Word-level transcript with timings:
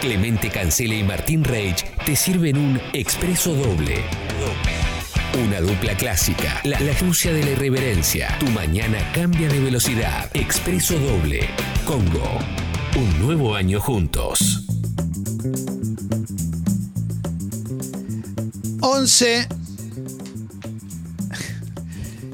Clemente 0.00 0.48
Cancela 0.48 0.94
y 0.94 1.04
Martín 1.04 1.44
Reich 1.44 1.84
te 2.06 2.16
sirven 2.16 2.56
un 2.56 2.80
expreso 2.94 3.54
doble. 3.54 4.02
Una 5.44 5.60
dupla 5.60 5.94
clásica, 5.94 6.60
la, 6.64 6.80
la 6.80 6.92
de 6.92 7.44
la 7.44 7.50
irreverencia. 7.50 8.34
Tu 8.40 8.46
mañana 8.46 8.98
cambia 9.12 9.46
de 9.48 9.60
velocidad. 9.60 10.30
Expreso 10.32 10.98
doble. 10.98 11.50
Congo. 11.84 12.38
Un 12.96 13.20
nuevo 13.20 13.54
año 13.54 13.78
juntos. 13.78 14.66
11 18.80 19.48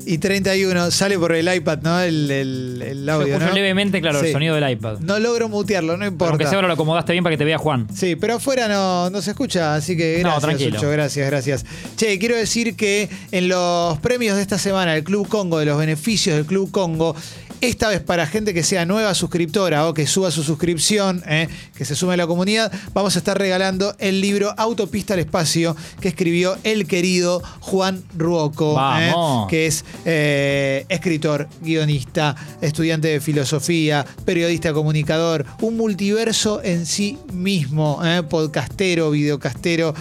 y 0.07 0.19
31. 0.19 0.91
Sale 0.91 1.19
por 1.19 1.35
el 1.35 1.53
iPad, 1.53 1.79
¿no? 1.83 2.01
El, 2.01 2.31
el, 2.31 2.83
el 2.83 3.09
audio, 3.09 3.39
¿no? 3.39 3.53
levemente, 3.53 4.01
claro, 4.01 4.21
Sí. 4.21 4.27
el 4.27 4.33
sonido 4.33 4.55
del 4.55 4.71
iPad. 4.71 5.01
No 5.01 5.19
logro 5.19 5.49
mutearlo, 5.49 5.97
no 5.97 6.07
importa. 6.07 6.31
Aunque 6.31 6.45
sea 6.47 6.55
ahora 6.55 6.69
lo 6.69 6.75
acomodaste 6.75 7.13
bien 7.13 7.25
para 7.25 7.35
que 7.35 7.39
te 7.39 7.45
vea 7.45 7.59
Juan. 7.59 7.87
Sí, 7.95 8.17
pero 8.17 8.35
afuera 8.37 8.69
no, 8.69 9.11
no 9.11 9.21
se 9.21 9.31
escucha, 9.33 9.75
así 9.75 9.97
que 9.97 10.19
No, 10.23 10.29
gracias, 10.31 10.43
tranquilo. 10.43 10.79
Sucho, 10.79 10.91
gracias, 10.91 11.27
gracias. 11.29 11.67
Che, 11.97 12.19
quiero 12.19 12.37
decir 12.37 12.77
que 12.77 13.09
en 13.33 13.49
los 13.49 13.99
premios 13.99 14.37
de 14.37 14.43
esta 14.43 14.59
semana 14.59 14.95
del 14.95 15.05
Club 15.05 15.29
Congo, 15.29 15.59
de 15.59 15.67
los 15.67 15.79
beneficios 15.79 16.37
del 16.37 16.47
Club 16.47 16.71
Congo, 16.71 17.15
esta 17.61 17.89
vez 17.89 18.01
para 18.01 18.27
gente 18.27 18.55
que 18.55 18.63
sea 18.63 18.85
nueva 18.85 19.15
suscriptora 19.15 19.89
o 19.89 19.95
que 19.95 20.07
suba 20.07 20.31
su 20.31 20.43
suscripción, 20.43 21.23
eh, 21.27 21.49
que 21.77 21.85
se 21.85 21.95
sume 21.95 22.15
a 22.15 22.17
la 22.17 22.27
comunidad, 22.27 22.73
vamos 22.93 23.17
a 23.17 23.19
estar 23.19 23.39
regalando 23.39 23.95
el 23.99 24.21
libro 24.21 24.55
Autopista 24.57 25.15
al 25.15 25.21
Espacio 25.21 25.77
que 26.01 26.09
escribió 26.09 26.57
el 26.65 26.87
querido 26.87 27.43
Juan 27.61 28.03
Ruoco, 28.17 28.79
eh, 28.99 29.13
que 29.49 29.67
es 29.67 29.85
eh, 30.05 30.85
escritor, 30.89 31.49
guionista, 31.61 32.37
estudiante 32.61 33.09
de 33.09 33.21
filosofía, 33.21 34.05
periodista 34.25 34.73
comunicador, 34.73 35.47
un 35.61 35.77
multiverso 35.77 36.63
en 36.63 36.87
sí 36.87 37.19
mismo, 37.33 38.01
podcastero, 38.29 39.11
videocastero 39.11 39.95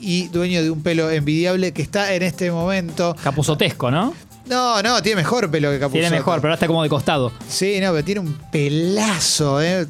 y 0.00 0.28
dueño 0.28 0.62
de 0.62 0.70
un 0.70 0.82
pelo 0.82 1.10
envidiable 1.10 1.72
que 1.72 1.82
está 1.82 2.14
en 2.14 2.22
este 2.22 2.50
momento. 2.50 3.16
Capuzotesco, 3.22 3.90
¿no? 3.90 4.14
No, 4.46 4.82
no, 4.82 5.02
tiene 5.02 5.16
mejor 5.16 5.50
pelo 5.50 5.70
que 5.70 5.78
Capuzotto. 5.78 6.00
Tiene 6.00 6.10
mejor, 6.16 6.36
pero 6.40 6.48
ahora 6.48 6.54
está 6.54 6.66
como 6.66 6.82
de 6.82 6.88
costado. 6.88 7.32
Sí, 7.48 7.78
no, 7.80 7.92
pero 7.92 8.04
tiene 8.04 8.20
un 8.20 8.34
pelazo, 8.52 9.62
¿eh? 9.62 9.86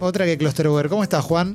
Otra 0.00 0.24
que 0.24 0.38
Clusterware. 0.38 0.88
¿Cómo 0.88 1.02
estás, 1.02 1.24
Juan? 1.24 1.54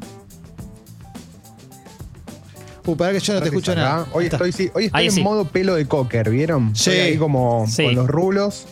Uh, 2.85 2.95
para 2.97 3.13
que 3.13 3.19
yo 3.21 3.33
no 3.33 3.39
te 3.41 3.47
escucho 3.47 3.71
Acá. 3.71 3.81
nada. 3.81 4.07
Hoy 4.11 4.25
estoy, 4.25 4.51
sí, 4.51 4.69
hoy 4.73 4.85
estoy 4.85 4.99
Ahí 4.99 5.05
en 5.07 5.13
sí. 5.13 5.23
modo 5.23 5.45
pelo 5.45 5.75
de 5.75 5.87
cocker, 5.87 6.29
¿vieron? 6.29 6.75
Sí. 6.75 6.89
Estoy 6.91 7.05
ahí 7.13 7.17
como 7.17 7.65
Sí. 7.67 7.85
con 7.85 7.95
los 7.95 8.07
rulos. 8.07 8.65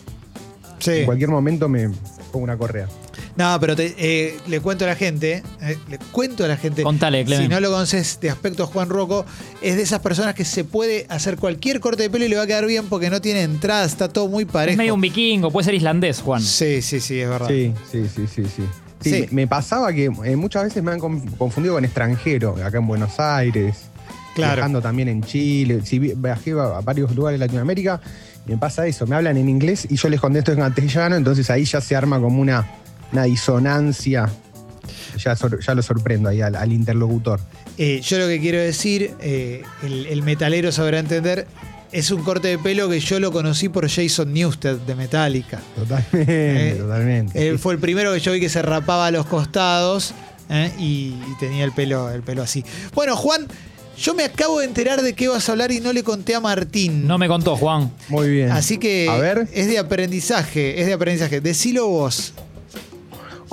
Sí. 0.78 0.90
En 0.98 1.06
cualquier 1.06 1.30
momento 1.30 1.68
me 1.68 1.88
pongo 2.30 2.44
una 2.44 2.56
correa. 2.58 2.88
No, 3.36 3.58
pero 3.60 3.74
te- 3.74 3.94
eh, 3.96 4.36
le 4.46 4.60
cuento 4.60 4.84
a 4.84 4.88
la 4.88 4.94
gente, 4.94 5.42
eh, 5.62 5.78
le 5.88 5.98
cuento 5.98 6.44
a 6.44 6.48
la 6.48 6.56
gente. 6.58 6.82
Contale, 6.82 7.24
Clemen. 7.24 7.46
Si 7.46 7.48
no 7.48 7.60
lo 7.60 7.70
conoces 7.70 8.18
de 8.20 8.28
aspecto 8.28 8.66
Juan 8.66 8.90
Rocco, 8.90 9.24
es 9.62 9.76
de 9.76 9.82
esas 9.82 10.00
personas 10.00 10.34
que 10.34 10.44
se 10.44 10.64
puede 10.64 11.06
hacer 11.08 11.36
cualquier 11.38 11.80
corte 11.80 12.02
de 12.02 12.10
pelo 12.10 12.26
y 12.26 12.28
le 12.28 12.36
va 12.36 12.42
a 12.42 12.46
quedar 12.46 12.66
bien 12.66 12.86
porque 12.90 13.08
no 13.08 13.20
tiene 13.22 13.42
entrada, 13.42 13.84
está 13.86 14.08
todo 14.08 14.28
muy 14.28 14.44
Es 14.44 14.50
parejo. 14.50 14.76
medio 14.76 14.94
un 14.94 15.00
vikingo, 15.00 15.50
puede 15.50 15.64
ser 15.64 15.74
islandés, 15.74 16.20
Juan. 16.20 16.42
Sí, 16.42 16.82
sí, 16.82 17.00
sí, 17.00 17.20
es 17.20 17.28
verdad. 17.28 17.48
Sí, 17.48 17.72
sí, 17.90 18.02
sí, 18.14 18.26
sí, 18.26 18.42
sí. 18.44 18.62
Sí, 19.00 19.10
Sí. 19.10 19.20
me 19.30 19.42
me 19.42 19.46
pasaba 19.48 19.92
que 19.92 20.04
eh, 20.24 20.36
muchas 20.36 20.64
veces 20.64 20.82
me 20.82 20.92
han 20.92 21.00
con- 21.00 21.26
confundido 21.38 21.74
con 21.74 21.84
extranjero, 21.84 22.54
acá 22.62 22.78
en 22.78 22.86
Buenos 22.86 23.18
Aires, 23.18 23.76
Claro. 24.34 24.54
viajando 24.56 24.80
también 24.82 25.08
en 25.08 25.22
Chile. 25.22 25.80
Si 25.84 25.98
vi- 25.98 26.12
viajé 26.16 26.52
a 26.52 26.76
a 26.76 26.80
varios 26.82 27.12
lugares 27.16 27.40
de 27.40 27.46
Latinoamérica, 27.46 28.00
me 28.46 28.56
pasa 28.58 28.86
eso, 28.86 29.06
me 29.06 29.16
hablan 29.16 29.36
en 29.38 29.48
inglés 29.48 29.86
y 29.90 29.96
yo 29.96 30.08
les 30.08 30.20
contesto 30.20 30.52
en 30.52 30.58
castellano, 30.58 31.16
entonces 31.16 31.48
ahí 31.50 31.64
ya 31.64 31.80
se 31.80 31.96
arma 31.96 32.20
como 32.20 32.40
una, 32.40 32.64
una 33.12 33.24
disonancia. 33.24 34.28
Ya, 35.22 35.36
sor- 35.36 35.60
ya 35.60 35.74
lo 35.74 35.82
sorprendo 35.82 36.28
ahí 36.28 36.40
al, 36.40 36.54
al 36.56 36.72
interlocutor. 36.72 37.40
Eh, 37.78 38.00
yo 38.02 38.18
lo 38.18 38.26
que 38.26 38.40
quiero 38.40 38.58
decir, 38.58 39.12
eh, 39.20 39.62
el, 39.82 40.06
el 40.06 40.22
metalero 40.22 40.72
sabrá 40.72 40.98
entender, 40.98 41.46
es 41.92 42.10
un 42.10 42.22
corte 42.22 42.48
de 42.48 42.58
pelo 42.58 42.88
que 42.88 42.98
yo 43.00 43.20
lo 43.20 43.30
conocí 43.32 43.68
por 43.68 43.88
Jason 43.88 44.32
Newsted 44.32 44.78
de 44.78 44.94
Metallica. 44.94 45.60
Totalmente, 45.76 46.70
Eh, 46.70 46.74
totalmente. 46.74 47.48
Él 47.48 47.58
fue 47.58 47.74
el 47.74 47.78
primero 47.80 48.12
que 48.12 48.20
yo 48.20 48.32
vi 48.32 48.40
que 48.40 48.48
se 48.48 48.62
rapaba 48.62 49.06
a 49.06 49.10
los 49.10 49.26
costados 49.26 50.14
eh, 50.48 50.70
y, 50.78 51.14
y 51.30 51.36
tenía 51.38 51.64
el 51.64 51.72
pelo, 51.72 52.10
el 52.10 52.22
pelo 52.22 52.42
así. 52.42 52.64
Bueno, 52.94 53.14
Juan, 53.16 53.46
yo 53.98 54.14
me 54.14 54.24
acabo 54.24 54.60
de 54.60 54.66
enterar 54.66 55.02
de 55.02 55.12
qué 55.14 55.28
vas 55.28 55.48
a 55.48 55.52
hablar 55.52 55.70
y 55.72 55.80
no 55.80 55.92
le 55.92 56.02
conté 56.02 56.34
a 56.34 56.40
Martín. 56.40 57.06
No 57.06 57.18
me 57.18 57.28
contó, 57.28 57.56
Juan. 57.56 57.92
Muy 58.08 58.30
bien. 58.30 58.50
Así 58.50 58.78
que 58.78 59.08
A 59.10 59.18
ver. 59.18 59.46
es 59.52 59.66
de 59.66 59.78
aprendizaje, 59.78 60.80
es 60.80 60.86
de 60.86 60.94
aprendizaje. 60.94 61.40
Decilo 61.42 61.86
vos. 61.88 62.32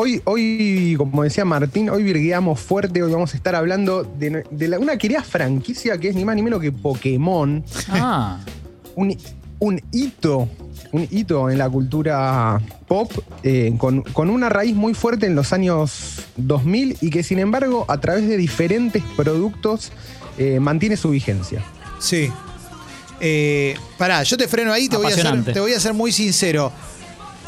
Hoy, 0.01 0.21
hoy, 0.23 0.95
como 0.97 1.23
decía 1.23 1.43
Martín, 1.43 1.89
hoy 1.89 2.03
virgueamos 2.03 2.61
fuerte, 2.61 3.03
hoy 3.03 3.11
vamos 3.11 3.33
a 3.33 3.35
estar 3.37 3.53
hablando 3.53 4.03
de, 4.03 4.45
de 4.49 4.67
la- 4.69 4.79
una 4.79 4.97
querida 4.97 5.21
franquicia 5.23 5.97
que 5.97 6.07
es 6.07 6.15
ni 6.15 6.23
más 6.23 6.37
ni 6.37 6.41
menos 6.41 6.61
que 6.61 6.71
Pokémon. 6.71 7.61
Ah, 7.89 8.39
Un, 8.95 9.17
un 9.59 9.81
hito, 9.91 10.47
un 10.93 11.05
hito 11.11 11.49
en 11.49 11.57
la 11.57 11.69
cultura 11.69 12.61
pop, 12.87 13.11
eh, 13.43 13.73
con, 13.77 14.03
con 14.03 14.29
una 14.29 14.47
raíz 14.47 14.73
muy 14.73 14.93
fuerte 14.93 15.25
en 15.25 15.35
los 15.35 15.51
años 15.51 16.21
2000 16.37 16.97
y 17.01 17.09
que 17.09 17.21
sin 17.21 17.39
embargo 17.39 17.83
a 17.89 17.99
través 17.99 18.25
de 18.25 18.37
diferentes 18.37 19.03
productos 19.17 19.91
eh, 20.37 20.61
mantiene 20.61 20.95
su 20.95 21.09
vigencia. 21.09 21.61
Sí. 21.99 22.31
Eh, 23.19 23.75
pará, 23.97 24.23
yo 24.23 24.37
te 24.37 24.47
freno 24.47 24.71
ahí, 24.71 24.87
te 24.87 24.95
voy, 24.95 25.07
a 25.07 25.09
ser, 25.11 25.43
te 25.43 25.59
voy 25.59 25.73
a 25.73 25.79
ser 25.81 25.93
muy 25.93 26.13
sincero. 26.13 26.71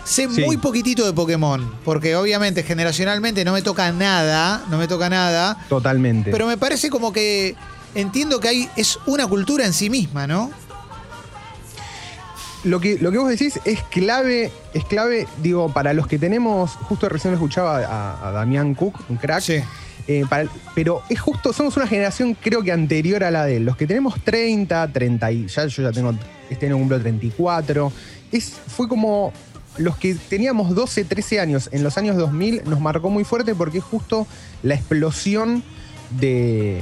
Sé 0.04 0.28
Sí. 0.30 0.44
muy 0.44 0.58
poquitito 0.58 1.06
de 1.06 1.14
Pokémon, 1.14 1.74
porque 1.86 2.16
obviamente 2.16 2.64
generacionalmente 2.64 3.46
no 3.46 3.54
me 3.54 3.62
toca 3.62 3.92
nada, 3.92 4.64
no 4.70 4.78
me 4.78 4.88
toca 4.88 5.10
nada, 5.10 5.58
Totalmente. 5.70 6.32
pero 6.32 6.48
me 6.48 6.58
parece 6.58 6.90
como 6.90 7.14
que 7.14 7.56
entiendo 7.94 8.40
que 8.40 8.48
hay, 8.48 8.70
es 8.76 8.98
una 9.06 9.28
cultura 9.28 9.66
en 9.66 9.74
sí 9.74 9.90
misma, 9.90 10.26
¿no? 10.28 10.50
Lo 12.64 12.80
que, 12.80 12.98
lo 13.00 13.12
que 13.12 13.18
vos 13.18 13.30
decís 13.30 13.60
es 13.66 13.82
clave, 13.84 14.52
es 14.74 14.86
clave, 14.86 15.28
digo, 15.42 15.74
para 15.74 15.94
los 15.94 16.06
que 16.08 16.20
tenemos, 16.20 16.72
justo 16.72 17.10
recién 17.10 17.34
escuchaba 17.34 17.78
a, 17.80 18.28
a 18.28 18.32
Damián 18.32 18.76
Cook, 18.76 19.00
un 19.10 19.18
crack, 19.18 19.42
Sí. 19.42 19.56
eh, 20.08 20.26
para- 20.30 20.48
pero 20.76 21.02
es 21.10 21.20
justo, 21.20 21.54
somos 21.54 21.76
una 21.78 21.88
generación 21.88 22.36
creo 22.40 22.62
que 22.62 22.72
anterior 22.72 23.24
a 23.24 23.32
la 23.32 23.46
de 23.46 23.58
él. 23.58 23.66
Los 23.66 23.78
que 23.78 23.88
tenemos 23.88 24.16
30, 24.24 24.88
30 24.92 25.32
y 25.32 25.48
ya 25.48 25.66
yo 25.66 25.82
ya 25.84 25.92
tengo, 25.92 26.14
este 26.52 26.68
año 26.68 26.78
cumplo 26.78 27.00
34, 27.00 27.92
es, 28.32 28.54
fue 28.68 28.88
como 28.88 29.34
los 29.78 29.98
que 29.98 30.16
teníamos 30.16 30.76
12, 30.76 31.06
13 31.06 31.40
años 31.40 31.70
en 31.72 31.84
los 31.84 31.98
años 31.98 32.18
2000 32.18 32.64
nos 32.66 32.80
marcó 32.80 33.10
muy 33.10 33.24
fuerte 33.24 33.56
porque 33.56 33.78
es 33.80 33.84
justo 33.84 34.28
la 34.64 34.76
explosión 34.76 35.64
de, 36.20 36.82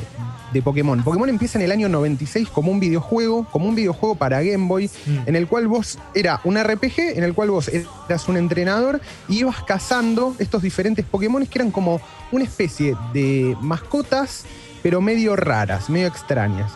de 0.53 0.61
Pokémon. 0.63 1.03
Pokémon 1.03 1.29
empieza 1.29 1.59
en 1.59 1.65
el 1.65 1.71
año 1.71 1.87
96 1.87 2.49
como 2.49 2.71
un 2.71 2.79
videojuego, 2.79 3.45
como 3.51 3.67
un 3.67 3.75
videojuego 3.75 4.15
para 4.15 4.41
Game 4.41 4.67
Boy, 4.67 4.89
Mm. 5.05 5.27
en 5.27 5.35
el 5.35 5.47
cual 5.47 5.67
vos 5.67 5.99
era 6.15 6.41
un 6.43 6.57
RPG, 6.57 7.15
en 7.15 7.23
el 7.23 7.35
cual 7.35 7.51
vos 7.51 7.69
eras 7.69 8.27
un 8.27 8.37
entrenador 8.37 8.99
y 9.27 9.39
ibas 9.41 9.63
cazando 9.63 10.35
estos 10.39 10.63
diferentes 10.63 11.05
Pokémon 11.05 11.45
que 11.45 11.59
eran 11.59 11.69
como 11.69 12.01
una 12.31 12.43
especie 12.43 12.95
de 13.13 13.55
mascotas, 13.61 14.45
pero 14.81 14.99
medio 14.99 15.35
raras, 15.35 15.89
medio 15.91 16.07
extrañas. 16.07 16.71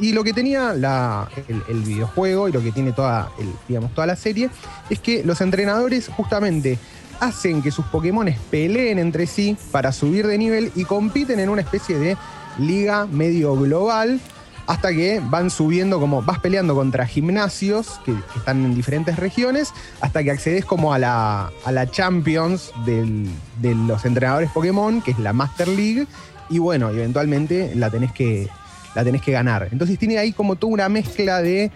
Y 0.00 0.12
lo 0.12 0.24
que 0.24 0.32
tenía 0.32 0.72
el, 0.72 1.82
videojuego 1.82 2.48
y 2.48 2.52
lo 2.52 2.62
que 2.62 2.72
tiene 2.72 2.92
toda, 2.92 3.30
el- 3.38 3.52
digamos, 3.68 3.94
toda 3.94 4.06
la 4.06 4.16
serie 4.16 4.50
es 4.90 4.98
que 4.98 5.22
los 5.24 5.40
entrenadores 5.40 6.08
justamente 6.08 6.78
hacen 7.20 7.62
que 7.62 7.70
sus 7.70 7.84
Pokémon 7.86 8.28
peleen 8.50 8.98
entre 8.98 9.26
sí 9.26 9.56
para 9.70 9.92
subir 9.92 10.26
de 10.26 10.38
nivel 10.38 10.72
y 10.74 10.84
compiten 10.84 11.38
en 11.38 11.48
una 11.48 11.62
especie 11.62 11.98
de 11.98 12.16
liga 12.58 13.06
medio 13.06 13.56
global 13.56 14.20
hasta 14.66 14.90
que 14.90 15.20
van 15.22 15.50
subiendo 15.50 16.00
como 16.00 16.22
vas 16.22 16.38
peleando 16.38 16.74
contra 16.74 17.06
gimnasios 17.06 18.00
que, 18.04 18.14
están 18.36 18.64
en 18.64 18.74
diferentes 18.74 19.16
regiones 19.16 19.72
hasta 20.00 20.22
que 20.22 20.30
accedes 20.30 20.64
como 20.64 20.94
a 20.94 20.98
la, 20.98 21.50
a 21.64 21.72
la 21.72 21.90
Champions 21.90 22.72
de 22.86 23.74
los 23.74 24.04
entrenadores 24.04 24.50
Pokémon 24.50 25.02
que 25.02 25.10
es 25.10 25.18
la 25.18 25.32
Master 25.32 25.68
League 25.68 26.06
y 26.48 26.58
bueno 26.58 26.90
eventualmente 26.90 27.72
la 27.74 27.90
tenés 27.90 28.12
que 28.12 28.48
la 28.94 29.04
tenés 29.04 29.22
que 29.22 29.32
ganar 29.32 29.68
entonces 29.72 29.98
tiene 29.98 30.18
ahí 30.18 30.32
como 30.32 30.56
toda 30.56 30.72
una 30.72 30.88
mezcla 30.88 31.40
de 31.42 31.70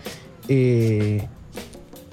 eh, 0.49 1.27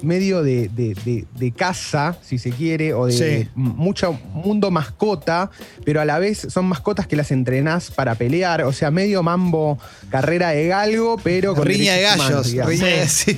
medio 0.02 0.44
de, 0.44 0.68
de, 0.70 0.94
de- 1.06 1.26
de 1.40 1.52
casa, 1.52 2.18
si 2.22 2.38
se 2.38 2.52
quiere, 2.52 2.94
o 2.94 3.06
de 3.08 3.14
Sí. 3.44 3.50
mucho 3.56 4.14
mundo 4.34 4.70
mascota, 4.70 5.50
pero 5.86 6.02
a 6.02 6.06
la 6.06 6.20
vez 6.20 6.46
son 6.50 6.66
mascotas 6.66 7.08
que 7.08 7.16
las 7.16 7.32
entrenás 7.32 7.90
para 7.92 8.14
pelear, 8.14 8.62
o 8.64 8.74
sea, 8.74 8.92
medio 8.92 9.24
mambo 9.24 9.80
carrera 10.12 10.50
de 10.50 10.68
galgo, 10.68 11.18
pero 11.24 11.56
con 11.56 11.66
Riña 11.66 11.94
de 11.94 12.00
derechos 12.02 12.16
humanos, 12.20 12.30
gallos. 12.36 12.52
digamos. 12.52 12.72
riña, 12.74 13.08
sí. 13.08 13.34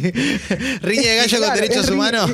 Riña 0.81 1.09
de 1.11 1.15
gallos 1.21 1.31
con 1.39 1.39
Claro, 1.41 1.55
derechos 1.61 1.83
es 1.85 1.89
riña- 1.91 1.93
humanos. 1.95 2.31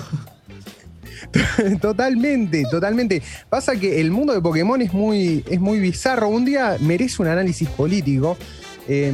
totalmente, 1.81 2.63
totalmente. 2.71 3.21
Pasa 3.49 3.75
que 3.75 3.99
el 3.99 4.09
mundo 4.11 4.33
de 4.33 4.41
Pokémon 4.41 4.81
es 4.81 4.93
muy, 4.93 5.43
es 5.49 5.59
muy 5.59 5.79
bizarro. 5.79 6.29
Un 6.29 6.45
día 6.45 6.77
merece 6.79 7.21
un 7.21 7.27
análisis 7.27 7.67
político. 7.69 8.37
Eh, 8.87 9.11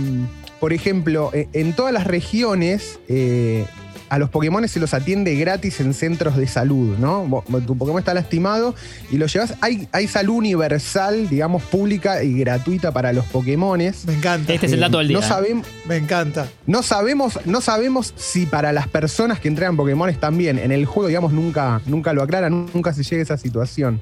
por 0.59 0.73
ejemplo, 0.73 1.31
eh, 1.33 1.47
en 1.53 1.73
todas 1.73 1.93
las 1.93 2.05
regiones, 2.05 2.99
eh, 3.07 3.65
a 4.09 4.17
los 4.17 4.29
Pokémon 4.31 4.67
se 4.67 4.79
los 4.79 4.95
atiende 4.95 5.35
gratis 5.35 5.79
en 5.79 5.93
centros 5.93 6.35
de 6.35 6.47
salud, 6.47 6.97
¿no? 6.97 7.25
Vos- 7.25 7.43
Tu 7.67 7.77
Pokémon 7.77 7.99
está 7.99 8.13
lastimado 8.15 8.73
y 9.11 9.17
lo 9.17 9.27
llevas. 9.27 9.53
Hay, 9.61 9.87
hay 9.91 10.07
salud 10.07 10.33
universal, 10.37 11.29
digamos, 11.29 11.61
pública 11.61 12.23
y 12.23 12.33
gratuita 12.39 12.91
para 12.91 13.13
los 13.13 13.23
Pokémones. 13.25 14.05
Me 14.07 14.15
encanta. 14.15 14.51
Este 14.51 14.65
es 14.65 14.73
el 14.73 14.79
dato 14.79 14.97
del 14.97 15.09
día. 15.09 15.19
No, 15.19 15.23
¿eh? 15.23 15.29
sabem- 15.29 15.63
Me 15.85 15.97
encanta. 15.97 16.47
no 16.65 16.81
sabemos, 16.81 17.39
no 17.45 17.61
sabemos 17.61 18.13
si 18.17 18.47
para 18.47 18.73
las 18.73 18.87
personas 18.87 19.39
que 19.39 19.47
entregan 19.47 19.77
Pokémon 19.77 20.11
también. 20.15 20.57
En 20.57 20.71
el 20.71 20.85
juego, 20.87 21.07
digamos, 21.07 21.31
nunca, 21.31 21.79
nunca 21.85 22.11
lo 22.13 22.23
aclaran, 22.23 22.65
nunca 22.73 22.91
se 22.93 23.03
llega 23.03 23.19
a 23.21 23.23
esa 23.23 23.37
situación. 23.37 24.01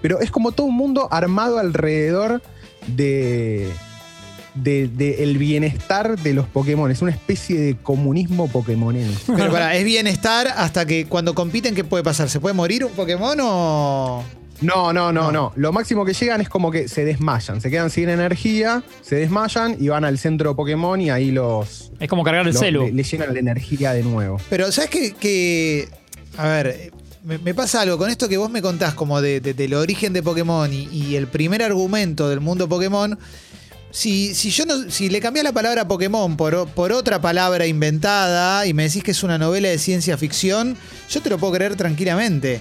Pero 0.00 0.20
es 0.20 0.30
como 0.30 0.52
todo 0.52 0.68
un 0.68 0.76
mundo 0.76 1.08
armado 1.10 1.58
alrededor 1.58 2.40
de, 2.86 3.68
de- 4.62 4.88
de 4.88 5.22
el 5.22 5.38
bienestar 5.38 6.18
de 6.20 6.34
los 6.34 6.46
Pokémon. 6.46 6.90
Es 6.90 7.02
una 7.02 7.10
especie 7.10 7.58
de 7.60 7.76
comunismo 7.76 8.48
pokémonense. 8.48 9.20
Pero 9.36 9.50
para, 9.52 9.74
es 9.76 9.84
bienestar 9.84 10.48
hasta 10.56 10.86
que 10.86 11.06
cuando 11.06 11.34
compiten, 11.34 11.74
¿qué 11.74 11.84
puede 11.84 12.02
pasar? 12.04 12.28
¿Se 12.28 12.40
puede 12.40 12.54
morir 12.54 12.84
un 12.84 12.92
Pokémon 12.92 13.38
o.? 13.40 14.24
No, 14.60 14.92
no, 14.92 15.12
no, 15.12 15.22
No. 15.26 15.32
no. 15.32 15.52
Lo 15.54 15.72
máximo 15.72 16.04
que 16.04 16.12
llegan 16.14 16.40
es 16.40 16.48
como 16.48 16.72
que 16.72 16.88
se 16.88 17.04
desmayan. 17.04 17.60
Se 17.60 17.70
quedan 17.70 17.90
sin 17.90 18.08
energía, 18.08 18.82
se 19.02 19.14
desmayan 19.14 19.76
y 19.78 19.86
van 19.88 20.04
al 20.04 20.18
centro 20.18 20.56
Pokémon 20.56 21.00
y 21.00 21.10
ahí 21.10 21.30
los, 21.30 21.92
Es 22.00 22.08
como 22.08 22.24
cargar 22.24 22.44
el 22.46 22.52
los- 22.52 22.60
celu. 22.60 22.86
le, 22.86 22.92
le 22.92 23.02
llenan 23.04 23.32
la 23.34 23.38
energía 23.38 23.92
de 23.92 24.02
nuevo. 24.02 24.40
Pero, 24.50 24.72
¿sabes 24.72 24.90
qué? 24.90 25.12
Que, 25.12 25.88
a 26.36 26.48
ver, 26.48 26.92
me, 27.24 27.38
me 27.38 27.54
pasa 27.54 27.82
algo 27.82 27.98
con 27.98 28.10
esto 28.10 28.28
que 28.28 28.36
vos 28.36 28.50
me 28.50 28.60
contás 28.60 28.94
como 28.94 29.20
de, 29.20 29.40
de- 29.40 29.54
del 29.54 29.74
origen 29.74 30.12
de 30.12 30.24
Pokémon 30.24 30.72
y, 30.72 30.88
y 30.90 31.14
el 31.14 31.28
primer 31.28 31.62
argumento 31.62 32.28
del 32.28 32.40
mundo 32.40 32.68
Pokémon. 32.68 33.16
Si, 33.90 34.34
si 34.34 34.50
yo 34.50 34.66
no, 34.66 34.90
si 34.90 35.08
le 35.08 35.20
cambiás 35.20 35.44
la 35.44 35.52
palabra 35.52 35.88
Pokémon 35.88 36.36
por, 36.36 36.68
por 36.68 36.92
otra 36.92 37.20
palabra 37.20 37.66
inventada 37.66 38.66
y 38.66 38.74
me 38.74 38.84
decís 38.84 39.02
que 39.02 39.12
es 39.12 39.22
una 39.22 39.38
novela 39.38 39.68
de 39.68 39.78
ciencia 39.78 40.18
ficción, 40.18 40.76
yo 41.08 41.22
te 41.22 41.30
lo 41.30 41.38
puedo 41.38 41.54
creer 41.54 41.74
tranquilamente. 41.76 42.60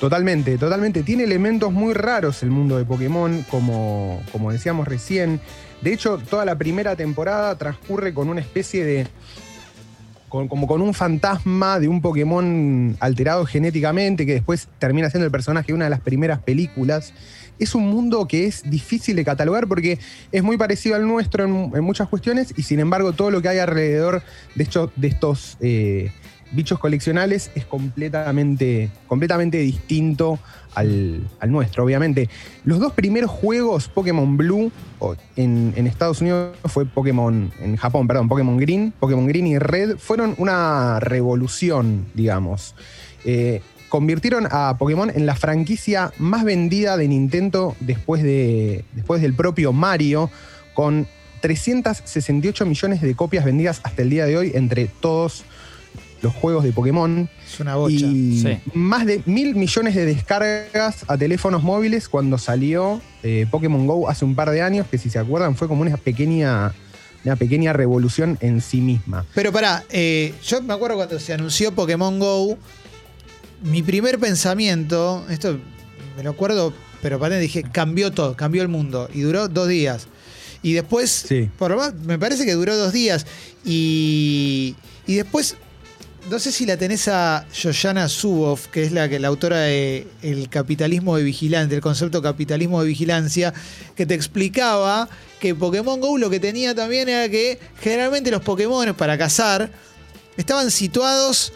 Totalmente, 0.00 0.58
totalmente. 0.58 1.02
Tiene 1.02 1.24
elementos 1.24 1.72
muy 1.72 1.94
raros 1.94 2.42
el 2.42 2.50
mundo 2.50 2.76
de 2.76 2.84
Pokémon, 2.84 3.44
como, 3.48 4.22
como 4.32 4.52
decíamos 4.52 4.88
recién. 4.88 5.40
De 5.80 5.92
hecho, 5.92 6.18
toda 6.18 6.44
la 6.44 6.58
primera 6.58 6.96
temporada 6.96 7.56
transcurre 7.56 8.12
con 8.12 8.28
una 8.28 8.40
especie 8.40 8.84
de. 8.84 9.06
Como 10.48 10.66
con 10.66 10.82
un 10.82 10.94
fantasma 10.94 11.78
de 11.78 11.86
un 11.86 12.00
Pokémon 12.00 12.96
alterado 12.98 13.46
genéticamente, 13.46 14.26
que 14.26 14.34
después 14.34 14.68
termina 14.78 15.08
siendo 15.08 15.24
el 15.24 15.30
personaje 15.30 15.68
de 15.68 15.74
una 15.74 15.84
de 15.84 15.90
las 15.90 16.00
primeras 16.00 16.40
películas. 16.40 17.14
Es 17.60 17.76
un 17.76 17.88
mundo 17.88 18.26
que 18.26 18.46
es 18.46 18.68
difícil 18.68 19.14
de 19.14 19.24
catalogar 19.24 19.68
porque 19.68 20.00
es 20.32 20.42
muy 20.42 20.56
parecido 20.56 20.96
al 20.96 21.06
nuestro 21.06 21.44
en, 21.44 21.84
muchas 21.84 22.08
cuestiones, 22.08 22.52
y 22.56 22.62
sin 22.62 22.80
embargo, 22.80 23.12
todo 23.12 23.30
lo 23.30 23.40
que 23.40 23.48
hay 23.48 23.58
alrededor 23.58 24.22
de 24.56 25.06
estos. 25.06 25.56
eh, 25.60 26.10
bichos 26.54 26.78
coleccionables 26.78 27.50
es 27.54 27.64
completamente, 27.64 28.90
completamente 29.06 29.58
distinto 29.58 30.38
al, 30.74 31.28
al 31.40 31.50
nuestro, 31.50 31.84
obviamente. 31.84 32.28
Los 32.64 32.78
dos 32.78 32.92
primeros 32.92 33.30
juegos, 33.30 33.88
Pokémon 33.88 34.36
Blue, 34.36 34.72
en 35.36 35.86
Estados 35.86 36.20
Unidos 36.20 36.56
fue 36.64 36.86
Pokémon, 36.86 37.52
en 37.60 37.76
Japón, 37.76 38.06
perdón, 38.06 38.28
Pokémon 38.28 38.56
Green, 38.56 38.92
Pokémon 38.98 39.26
Green 39.26 39.46
y 39.46 39.58
Red, 39.58 39.98
fueron 39.98 40.34
una 40.38 41.00
revolución, 41.00 42.06
digamos. 42.14 42.74
Eh, 43.24 43.62
convirtieron 43.88 44.48
a 44.50 44.76
Pokémon 44.78 45.10
en 45.10 45.24
la 45.24 45.36
franquicia 45.36 46.12
más 46.18 46.44
vendida 46.44 46.96
de 46.96 47.08
Nintendo 47.08 47.76
después, 47.80 48.22
de, 48.22 48.84
después 48.92 49.22
del 49.22 49.34
propio 49.34 49.72
Mario, 49.72 50.30
con 50.74 51.06
368 51.40 52.66
millones 52.66 53.00
de 53.00 53.14
copias 53.14 53.44
vendidas 53.44 53.80
hasta 53.84 54.02
el 54.02 54.10
día 54.10 54.26
de 54.26 54.36
hoy 54.36 54.52
entre 54.54 54.86
todos 54.86 55.44
los 56.24 56.34
juegos 56.34 56.64
de 56.64 56.72
Pokémon 56.72 57.28
Es 57.46 57.60
una 57.60 57.76
bocha. 57.76 57.94
y 57.94 58.40
Sí. 58.42 58.58
más 58.74 59.06
de 59.06 59.22
mil 59.26 59.54
millones 59.54 59.94
de 59.94 60.04
descargas 60.06 61.04
a 61.06 61.16
teléfonos 61.16 61.62
móviles 61.62 62.08
cuando 62.08 62.36
salió 62.38 63.00
eh, 63.22 63.46
Pokémon 63.50 63.86
Go 63.86 64.08
hace 64.10 64.24
un 64.24 64.34
par 64.34 64.50
de 64.50 64.60
años, 64.62 64.86
que 64.90 64.98
si 64.98 65.08
se 65.10 65.18
acuerdan 65.18 65.54
fue 65.56 65.68
como 65.68 65.82
una 65.82 65.96
pequeña, 65.96 66.74
una 67.24 67.36
pequeña 67.36 67.72
revolución 67.72 68.36
en 68.40 68.60
sí 68.60 68.80
misma. 68.80 69.24
Pero 69.34 69.52
pará, 69.52 69.84
eh, 69.90 70.34
yo 70.44 70.60
me 70.62 70.74
acuerdo 70.74 70.96
cuando 70.96 71.18
se 71.20 71.32
anunció 71.32 71.72
Pokémon 71.72 72.18
Go, 72.18 72.58
mi 73.62 73.82
primer 73.82 74.18
pensamiento, 74.18 75.24
esto 75.30 75.56
me 76.16 76.22
lo 76.22 76.30
acuerdo, 76.30 76.72
pero 77.00 77.18
para 77.18 77.38
dije, 77.38 77.62
cambió 77.62 78.10
todo, 78.12 78.36
cambió 78.36 78.62
el 78.62 78.68
mundo. 78.68 79.08
Y 79.14 79.20
duró 79.20 79.48
dos 79.48 79.68
días. 79.68 80.06
Y 80.62 80.72
después, 80.72 81.10
Sí. 81.10 81.50
por 81.58 81.70
lo 81.70 81.76
más, 81.76 81.94
me 81.94 82.18
parece 82.18 82.44
que 82.46 82.52
duró 82.54 82.76
dos 82.76 82.92
días. 82.92 83.26
Y, 83.64 84.76
y 85.06 85.14
después, 85.16 85.56
no 86.30 86.38
sé 86.38 86.52
si 86.52 86.64
la 86.66 86.76
tenés 86.76 87.06
a 87.08 87.46
Yoyana 87.52 88.08
Zuboff, 88.08 88.66
que 88.68 88.82
es 88.84 88.92
la, 88.92 89.08
que, 89.08 89.18
la 89.18 89.28
autora 89.28 89.58
de 89.60 90.06
El 90.22 90.48
capitalismo 90.48 91.16
de 91.16 91.22
vigilante, 91.22 91.74
el 91.74 91.80
concepto 91.80 92.22
capitalismo 92.22 92.80
de 92.82 92.88
vigilancia, 92.88 93.52
que 93.94 94.06
te 94.06 94.14
explicaba 94.14 95.08
que 95.40 95.54
Pokémon 95.54 96.00
Go 96.00 96.16
lo 96.18 96.30
que 96.30 96.40
tenía 96.40 96.74
también 96.74 97.08
era 97.08 97.28
que 97.28 97.58
generalmente 97.80 98.30
los 98.30 98.40
Pokémon 98.42 98.94
para 98.94 99.18
cazar 99.18 99.70
estaban 100.36 100.70
situados 100.70 101.52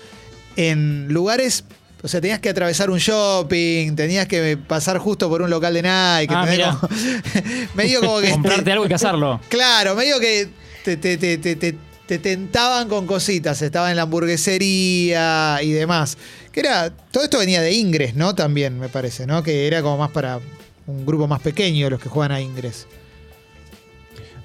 en 0.57 1.09
lugares. 1.09 1.65
O 2.03 2.07
sea, 2.07 2.21
tenías 2.21 2.39
que 2.39 2.49
atravesar 2.51 2.91
un 2.91 2.99
shopping, 2.99 3.97
tenías 3.97 4.29
que 4.29 4.57
pasar 4.57 4.99
justo 4.99 5.29
por 5.29 5.43
un 5.43 5.51
local 5.51 5.75
de 5.75 5.83
Nike. 5.83 6.35
Ah, 6.35 6.47
mira. 6.49 6.79
Como- 6.81 6.95
medio 7.75 8.01
como 8.01 8.21
que. 8.21 8.31
Comprarte 8.31 8.71
algo 8.73 8.87
y 8.87 8.89
cazarlo. 8.89 9.41
Claro, 9.49 9.95
medio 9.97 10.21
que 10.21 10.49
te, 10.85 10.97
te- 10.97 11.17
te- 11.17 11.39
te- 11.39 11.77
te- 12.09 12.19
te 12.19 12.19
tentaban 12.19 12.89
con 12.89 13.07
cositas. 13.07 13.61
Estaba 13.63 13.91
en 13.91 13.97
la 13.97 14.03
hamburguesería 14.03 15.59
y 15.63 15.71
demás. 15.73 16.17
Que 16.53 16.61
era. 16.61 16.91
Todo 16.91 17.23
esto 17.25 17.39
venía 17.39 17.61
de 17.63 17.73
Ingres, 17.73 18.15
¿no? 18.17 18.35
También, 18.35 18.79
me 18.81 18.89
parece, 18.89 19.27
¿no? 19.27 19.43
Que 19.43 19.67
era 19.67 19.83
como 19.83 19.99
más 19.99 20.11
para 20.11 20.41
un 20.87 21.05
grupo 21.07 21.29
más 21.29 21.41
pequeño 21.43 21.89
los 21.91 22.01
que 22.01 22.09
juegan 22.09 22.33
a 22.33 22.41
Ingres. 22.41 22.87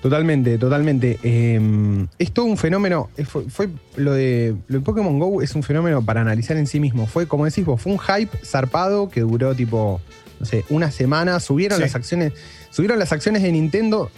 Totalmente, 0.01 0.57
totalmente. 0.57 1.17
Eh, 1.23 2.05
es 2.19 2.31
todo 2.33 2.45
un 2.45 2.57
fenómeno. 2.57 3.09
eh, 3.15 3.23
Fue, 3.23 3.49
fue 3.49 3.69
lo, 3.95 4.11
de, 4.13 4.53
lo 4.67 4.79
de 4.79 4.83
Pokémon 4.85 5.17
Go 5.17 5.41
es 5.41 5.55
un 5.55 5.63
fenómeno 5.63 6.03
para 6.03 6.19
analizar 6.21 6.57
en 6.57 6.67
sí 6.67 6.81
mismo. 6.81 7.07
Fue, 7.07 7.25
como 7.25 7.45
decís 7.45 7.65
vos, 7.65 7.81
fue 7.81 7.93
un 7.93 7.99
hype 7.99 8.37
zarpado 8.45 9.07
que 9.09 9.21
duró 9.21 9.55
tipo, 9.55 10.01
no 10.41 10.45
sé, 10.45 10.65
una 10.69 10.91
semana. 10.91 11.39
Subieron 11.39 11.77
Sí. 11.77 11.83
las 11.83 11.95
acciones. 11.95 12.33
Subieron 12.69 12.99
las 12.99 13.13
acciones 13.13 13.41
de 13.43 13.51
Nintendo 13.53 14.11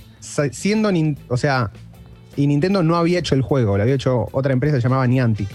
siendo. 0.51 0.91
o 1.27 1.38
sea, 1.38 1.69
y 2.35 2.47
Nintendo 2.47 2.83
no 2.83 2.95
había 2.95 3.19
hecho 3.19 3.35
el 3.35 3.41
juego, 3.41 3.77
lo 3.77 3.83
había 3.83 3.95
hecho 3.95 4.27
otra 4.31 4.53
empresa 4.53 4.77
llamada 4.79 5.05
Niantic. 5.07 5.47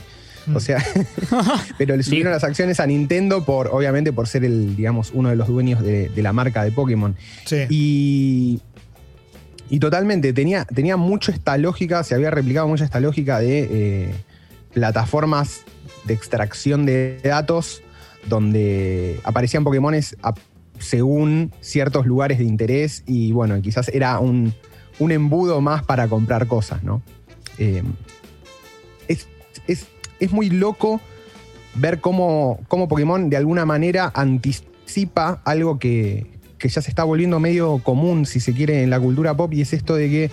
O 0.55 0.61
sea, 0.61 0.83
pero 1.79 1.97
le 1.97 2.03
subieron 2.03 2.33
las 2.33 2.45
acciones 2.45 2.81
a 2.81 2.87
Nintendo 2.87 3.45
por, 3.45 3.69
obviamente, 3.69 4.13
por 4.13 4.27
ser 4.27 4.45
el, 4.45 4.75
digamos, 4.77 5.11
uno 5.15 5.29
de 5.29 5.37
los 5.37 5.49
dueños 5.49 5.83
de, 5.83 6.09
de 6.09 6.23
la 6.23 6.33
marca 6.33 6.65
de 6.65 6.73
Pokémon. 6.73 7.15
Sí. 7.45 7.57
Y, 7.69 8.61
y 9.69 9.79
totalmente, 9.79 10.33
tenía, 10.33 10.65
tenía 10.65 10.97
mucho 10.97 11.31
esta 11.31 11.57
lógica, 11.59 12.03
se 12.05 12.15
había 12.15 12.31
replicado 12.31 12.67
mucho 12.67 12.85
esta 12.85 13.01
lógica 13.01 13.39
de 13.39 13.69
eh, 13.71 14.15
plataformas 14.73 15.63
de 16.05 16.15
extracción 16.15 16.87
de 16.87 17.21
datos 17.23 17.83
donde 18.27 19.21
aparecían 19.25 19.65
Pokémones 19.65 20.17
a- 20.23 20.35
según 20.79 21.53
ciertos 21.61 22.07
lugares 22.07 22.39
de 22.39 22.45
interés 22.45 23.03
y 23.07 23.33
bueno, 23.33 23.61
quizás 23.61 23.89
era 23.89 24.19
un, 24.19 24.55
un 25.01 25.11
embudo 25.13 25.61
más 25.61 25.83
para 25.83 26.07
comprar 26.07 26.47
cosas, 26.47 26.83
¿no? 26.85 27.03
Eh, 27.59 27.83
es, 29.09 29.27
es- 29.67 29.87
es 30.21 30.31
muy 30.33 30.51
loco 30.51 31.01
ver 31.75 32.01
cómo, 32.01 32.61
cómo 32.69 32.87
Pokémon 32.89 33.29
de 33.31 33.37
alguna 33.37 33.65
manera 33.67 34.13
anticipa 34.15 35.41
algo 35.45 35.79
que, 35.79 36.27
que 36.59 36.69
ya 36.69 36.83
se 36.83 36.91
está 36.91 37.05
volviendo 37.05 37.41
medio 37.41 37.79
común, 37.79 38.27
si 38.27 38.39
se 38.41 38.53
quiere, 38.53 38.83
en 38.83 38.91
la 38.91 39.01
cultura 39.01 39.35
pop, 39.37 39.53
y 39.53 39.63
es 39.63 39.73
esto 39.73 39.95
de 39.97 40.09
que 40.11 40.31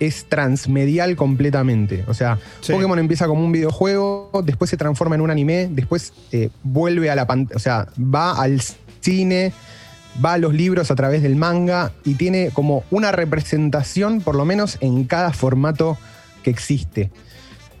es 0.00 0.24
transmedial 0.28 1.14
completamente. 1.14 2.04
O 2.08 2.14
sea, 2.14 2.38
Sí. 2.60 2.72
Pokémon 2.72 2.98
empieza 2.98 3.26
como 3.28 3.44
un 3.44 3.52
videojuego, 3.52 4.30
después 4.44 4.68
se 4.70 4.76
transforma 4.76 5.14
en 5.14 5.20
un 5.20 5.30
anime, 5.30 5.68
después 5.70 6.12
eh, 6.32 6.50
vuelve 6.64 7.10
a 7.10 7.14
la 7.14 7.26
pantalla, 7.26 7.56
o 7.56 7.60
sea, 7.60 7.86
va 7.98 8.32
al 8.32 8.60
cine, 9.00 9.52
va 10.24 10.34
a 10.34 10.38
los 10.38 10.54
libros 10.54 10.90
a 10.90 10.94
través 10.94 11.22
del 11.22 11.36
manga 11.36 11.92
y 12.04 12.14
tiene 12.14 12.50
como 12.52 12.84
una 12.90 13.12
representación, 13.12 14.20
por 14.20 14.34
lo 14.34 14.44
menos, 14.44 14.78
en 14.80 15.04
cada 15.04 15.32
formato 15.32 15.96
que 16.42 16.50
existe. 16.50 17.10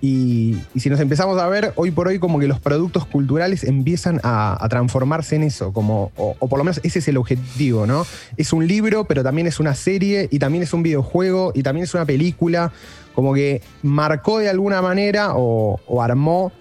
Y, 0.00 0.58
si 0.76 0.90
nos 0.90 1.00
empezamos 1.00 1.40
a 1.40 1.48
ver, 1.48 1.72
hoy 1.76 1.90
por 1.90 2.08
hoy 2.08 2.18
como 2.18 2.38
que 2.38 2.46
los 2.46 2.60
productos 2.60 3.06
culturales 3.06 3.64
empiezan 3.64 4.20
a, 4.22 4.66
transformarse 4.68 5.36
en 5.36 5.44
eso, 5.44 5.72
como, 5.72 6.12
o, 6.16 6.34
por 6.34 6.58
lo 6.58 6.64
menos 6.64 6.78
ese 6.82 6.98
es 6.98 7.08
el 7.08 7.16
objetivo, 7.16 7.86
¿no? 7.86 8.04
Es 8.36 8.52
un 8.52 8.66
libro, 8.66 9.04
pero 9.04 9.22
también 9.22 9.46
es 9.46 9.60
una 9.60 9.74
serie, 9.74 10.28
y 10.30 10.38
también 10.38 10.62
es 10.62 10.74
un 10.74 10.82
videojuego, 10.82 11.52
y 11.54 11.62
también 11.62 11.84
es 11.84 11.94
una 11.94 12.04
película, 12.04 12.70
como 13.14 13.32
que 13.32 13.62
marcó 13.82 14.40
de 14.40 14.50
alguna 14.50 14.82
manera 14.82 15.36
o 15.36 16.02
armó 16.02 16.52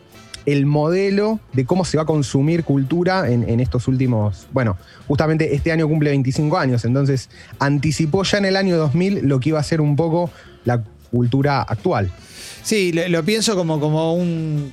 el 0.46 0.66
modelo 0.66 1.40
de 1.54 1.66
cómo 1.66 1.86
se 1.86 1.98
va 1.98 2.04
a 2.04 2.06
consumir 2.06 2.64
cultura 2.64 3.30
en, 3.30 3.60
estos 3.60 3.88
últimos, 3.88 4.48
bueno, 4.52 4.78
justamente 5.08 5.56
este 5.56 5.72
año 5.72 5.88
cumple 5.88 6.10
25 6.10 6.58
años, 6.58 6.86
entonces 6.86 7.30
anticipó 7.60 8.24
ya 8.24 8.40
en 8.40 8.46
el 8.46 8.56
año 8.56 8.78
2000 8.78 9.28
lo 9.28 9.40
que 9.40 9.50
iba 9.50 9.60
a 9.60 9.64
ser 9.64 9.82
un 9.82 9.96
poco 9.96 10.30
la 10.66 10.84
cultura 11.12 11.62
actual. 11.62 12.12
Sí, 12.64 12.92
lo, 12.92 13.08
lo 13.08 13.24
pienso 13.24 13.56
como, 13.56 13.80
como 13.80 14.16
un 14.16 14.72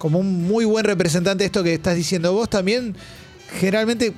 como 0.00 0.18
un 0.18 0.48
muy 0.48 0.64
buen 0.64 0.84
representante 0.86 1.42
de 1.42 1.46
esto 1.46 1.62
que 1.62 1.74
estás 1.74 1.94
diciendo 1.94 2.32
vos 2.32 2.48
también. 2.48 2.96
Generalmente, 3.60 4.14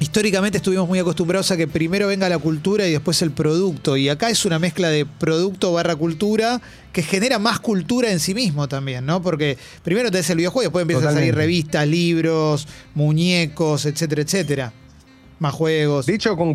históricamente 0.00 0.58
estuvimos 0.58 0.88
muy 0.88 0.98
acostumbrados 0.98 1.50
a 1.50 1.56
que 1.56 1.66
primero 1.66 2.06
venga 2.08 2.28
la 2.28 2.38
cultura 2.38 2.86
y 2.86 2.92
después 2.92 3.20
el 3.22 3.30
producto. 3.32 3.96
Y 3.96 4.08
acá 4.08 4.30
es 4.30 4.44
una 4.44 4.58
mezcla 4.58 4.88
de 4.88 5.04
producto 5.06 5.72
barra 5.72 5.96
cultura 5.96 6.60
que 6.92 7.02
genera 7.02 7.38
más 7.38 7.60
cultura 7.60 8.10
en 8.10 8.20
sí 8.20 8.34
mismo 8.34 8.68
también, 8.68 9.04
¿no? 9.06 9.20
Porque 9.22 9.58
primero 9.82 10.10
tenés 10.10 10.30
el 10.30 10.36
videojuego, 10.38 10.62
después 10.68 10.82
empiezan 10.82 11.08
a 11.08 11.12
salir 11.12 11.34
revistas, 11.34 11.86
libros, 11.86 12.68
muñecos, 12.94 13.86
etcétera, 13.86 14.22
etcétera. 14.22 14.72
Más 15.38 15.52
juegos. 15.54 16.06
De 16.06 16.14
hecho, 16.14 16.36
con, 16.36 16.54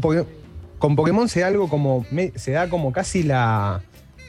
con 0.80 0.96
Pokémon 0.96 1.28
se 1.30 1.42
da 1.42 1.48
algo 1.48 1.70
como. 1.70 2.06
me- 2.12 2.32
se 2.36 2.52
da 2.52 2.70
como 2.70 2.92
casi 2.92 3.24
la, 3.24 3.82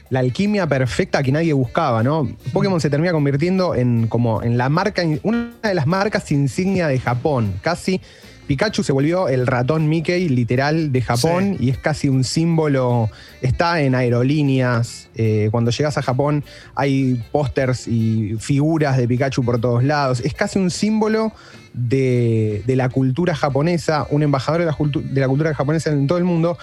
la 0.09 0.19
alquimia 0.19 0.67
perfecta 0.67 1.21
que 1.23 1.31
nadie 1.31 1.51
buscaba, 1.53 2.03
¿no? 2.03 2.29
Pokémon 2.53 2.79
se 2.79 2.89
termina 2.89 3.11
convirtiendo 3.11 3.75
en 3.75 4.07
como 4.07 4.43
en 4.43 4.57
la 4.57 4.69
marca, 4.69 5.03
una 5.23 5.51
de 5.63 5.73
las 5.73 5.87
marcas 5.87 6.31
insignia 6.31 6.87
de 6.87 6.99
Japón. 6.99 7.53
Casi. 7.61 7.99
Pikachu 8.47 8.83
se 8.83 8.91
volvió 8.91 9.27
el 9.27 9.47
ratón 9.47 9.89
Mickey 9.89 10.29
literal 10.29 10.91
de 10.91 11.01
Japón 11.01 11.57
y 11.59 11.69
es 11.69 11.77
casi 11.77 12.09
un 12.09 12.23
símbolo. 12.23 13.09
Está 13.41 13.81
en 13.81 13.95
aerolíneas. 13.95 15.07
eh, 15.15 15.47
cuando 15.51 15.71
llegas 15.71 15.97
a 15.97 16.01
Japón 16.01 16.43
hay 16.75 17.23
pósters 17.31 17.87
y 17.87 18.35
figuras 18.39 18.97
de 18.97 19.07
Pikachu 19.07 19.43
por 19.43 19.59
todos 19.59 19.83
lados. 19.83 20.19
Es 20.19 20.33
casi 20.33 20.59
un 20.59 20.69
símbolo 20.69 21.31
de, 21.73 22.63
de 22.65 22.75
la 22.75 22.89
cultura 22.89 23.35
japonesa, 23.35 24.07
un 24.09 24.23
embajador 24.23 24.61
de 24.61 24.65
la, 24.65 24.77
de 25.11 25.21
la 25.21 25.27
cultura 25.27 25.53
japonesa 25.53 25.91
en 25.91 26.07
todo 26.07 26.17
el 26.17 26.23
mundo. 26.23 26.57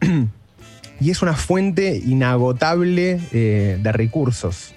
y 1.00 1.10
es 1.10 1.22
una 1.22 1.34
fuente 1.34 1.96
inagotable 1.96 3.20
eh, 3.32 3.78
de 3.82 3.92
recursos. 3.92 4.72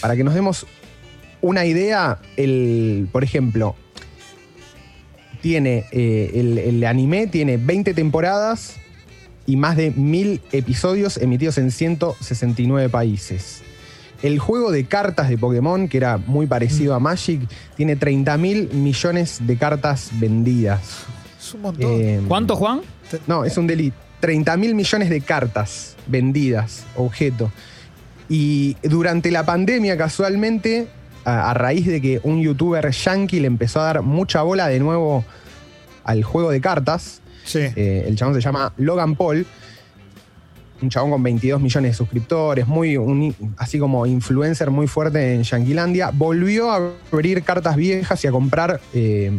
Para 0.00 0.16
que 0.16 0.24
nos 0.24 0.34
demos 0.34 0.66
una 1.40 1.64
idea, 1.64 2.18
el, 2.36 3.08
por 3.12 3.22
ejemplo, 3.22 3.76
tiene 5.40 5.84
eh, 5.92 6.32
el, 6.34 6.58
el 6.58 6.84
anime 6.84 7.26
tiene 7.26 7.56
20 7.56 7.94
temporadas 7.94 8.76
y 9.46 9.56
más 9.56 9.76
de 9.76 9.90
1000 9.90 10.42
episodios 10.52 11.16
emitidos 11.16 11.58
en 11.58 11.70
169 11.70 12.88
países. 12.90 13.62
El 14.22 14.38
juego 14.40 14.72
de 14.72 14.84
cartas 14.84 15.28
de 15.28 15.38
Pokémon, 15.38 15.88
que 15.88 15.96
era 15.96 16.18
muy 16.18 16.46
parecido 16.46 16.94
a 16.94 16.98
Magic, 16.98 17.40
tiene 17.76 17.96
30 17.96 18.36
mil 18.36 18.68
millones 18.72 19.38
de 19.46 19.56
cartas 19.56 20.10
vendidas. 20.14 21.04
Es 21.38 21.54
un 21.54 21.62
montón. 21.62 21.90
Eh, 21.92 22.20
¿Cuánto, 22.26 22.56
Juan? 22.56 22.80
no, 23.26 23.44
es 23.44 23.56
un 23.56 23.66
delito. 23.66 23.96
30 24.20 24.56
mil 24.56 24.74
millones 24.74 25.10
de 25.10 25.20
cartas 25.20 25.96
vendidas, 26.08 26.84
objeto. 26.96 27.52
Y 28.28 28.76
durante 28.82 29.30
la 29.30 29.46
pandemia, 29.46 29.96
casualmente, 29.96 30.88
a, 31.28 31.50
a 31.50 31.54
raíz 31.54 31.86
de 31.86 32.00
que 32.00 32.20
un 32.22 32.40
youtuber 32.40 32.90
yankee 32.90 33.40
le 33.40 33.46
empezó 33.46 33.80
a 33.80 33.84
dar 33.84 34.02
mucha 34.02 34.42
bola 34.42 34.68
de 34.68 34.78
nuevo 34.80 35.24
al 36.04 36.22
juego 36.24 36.50
de 36.50 36.60
cartas, 36.60 37.20
sí. 37.44 37.60
eh, 37.76 38.04
el 38.06 38.16
chabón 38.16 38.34
se 38.34 38.40
llama 38.40 38.72
Logan 38.78 39.14
Paul, 39.14 39.46
un 40.80 40.88
chabón 40.90 41.10
con 41.10 41.22
22 41.22 41.60
millones 41.60 41.90
de 41.92 41.96
suscriptores, 41.96 42.66
muy 42.66 42.96
un- 42.96 43.34
así 43.58 43.78
como 43.78 44.06
influencer 44.06 44.70
muy 44.70 44.86
fuerte 44.86 45.34
en 45.34 45.42
Yanquilandia, 45.42 46.10
volvió 46.14 46.70
a 46.70 46.92
abrir 47.12 47.42
cartas 47.42 47.74
viejas 47.76 48.22
y 48.24 48.28
a 48.28 48.30
comprar 48.30 48.80
eh, 48.94 49.32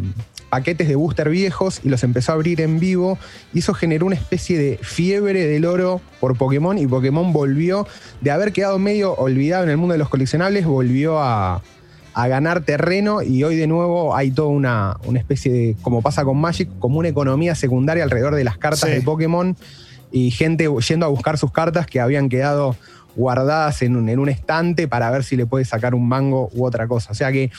paquetes 0.49 0.87
de 0.89 0.95
booster 0.95 1.29
viejos 1.29 1.79
y 1.83 1.89
los 1.89 2.03
empezó 2.03 2.33
a 2.33 2.35
abrir 2.35 2.59
en 2.59 2.79
vivo. 2.79 3.17
Y 3.53 3.59
eso 3.59 3.73
generó 3.73 4.05
una 4.07 4.15
especie 4.15 4.57
de 4.57 4.79
fiebre 4.81 5.45
del 5.45 5.63
oro 5.63 6.01
por 6.19 6.35
Pokémon 6.37 6.77
y 6.77 6.87
Pokémon 6.87 7.31
volvió. 7.31 7.87
De 8.19 8.31
haber 8.31 8.51
quedado 8.51 8.77
medio 8.79 9.13
olvidado 9.13 9.63
en 9.63 9.69
el 9.69 9.77
mundo 9.77 9.93
de 9.93 9.99
los 9.99 10.09
coleccionables, 10.09 10.65
volvió 10.65 11.19
a, 11.19 11.61
a 12.23 12.27
ganar 12.27 12.61
terreno 12.63 13.21
y 13.21 13.43
hoy 13.43 13.55
de 13.55 13.67
nuevo 13.67 14.15
hay 14.15 14.31
toda 14.31 14.49
una, 14.49 14.97
una 15.05 15.19
especie 15.19 15.51
de, 15.51 15.75
como 15.81 16.01
pasa 16.01 16.23
con 16.25 16.37
Magic, 16.39 16.69
como 16.79 16.99
una 16.99 17.07
economía 17.09 17.55
secundaria 17.55 18.03
alrededor 18.03 18.35
de 18.35 18.43
las 18.43 18.57
cartas 18.57 18.89
Sí. 18.89 18.95
de 18.95 19.01
Pokémon 19.01 19.55
y 20.11 20.31
gente 20.31 20.67
yendo 20.87 21.05
a 21.05 21.09
buscar 21.09 21.37
sus 21.37 21.51
cartas 21.51 21.85
que 21.87 21.99
habían 21.99 22.29
quedado 22.29 22.75
guardadas 23.15 23.81
en 23.81 23.95
un, 23.95 24.09
en 24.09 24.19
un 24.19 24.29
estante 24.29 24.87
para 24.87 25.09
ver 25.11 25.23
si 25.23 25.35
le 25.35 25.45
puede 25.45 25.65
sacar 25.65 25.93
un 25.95 26.07
mango 26.07 26.49
u 26.53 26.65
otra 26.65 26.87
cosa. 26.87 27.11
O 27.11 27.15
sea 27.15 27.31
que 27.31 27.51